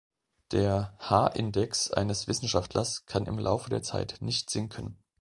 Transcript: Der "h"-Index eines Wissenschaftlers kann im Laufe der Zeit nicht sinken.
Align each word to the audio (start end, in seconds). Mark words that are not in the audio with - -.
Der 0.49 0.95
"h"-Index 0.97 1.91
eines 1.91 2.27
Wissenschaftlers 2.27 3.05
kann 3.05 3.27
im 3.27 3.37
Laufe 3.37 3.69
der 3.69 3.83
Zeit 3.83 4.17
nicht 4.19 4.49
sinken. 4.49 4.97